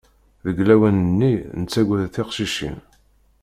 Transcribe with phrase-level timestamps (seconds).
[0.45, 2.77] Deg lawan-nni, nettagad tiqcicin.